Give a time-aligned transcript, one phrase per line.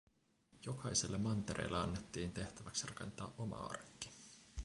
[0.65, 4.09] Jokaiselle mantereelle annettiin tehtäväksi rakentaa oma arkki.